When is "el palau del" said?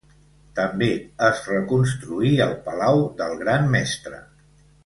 2.49-3.41